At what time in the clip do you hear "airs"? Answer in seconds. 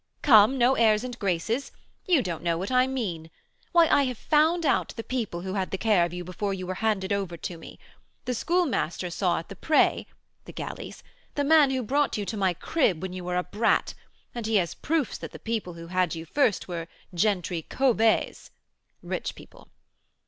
0.73-1.03